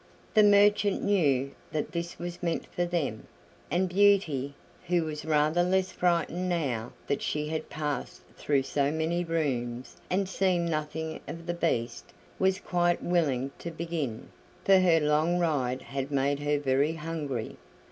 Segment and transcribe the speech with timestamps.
[0.33, 3.27] The merchant knew that this was meant for them,
[3.69, 4.55] and Beauty,
[4.87, 10.27] who was rather less frightened now that she had passed through so many rooms and
[10.27, 14.29] seen nothing of the Beast, was quite willing to begin,
[14.65, 17.57] for her long ride had made her very hungry.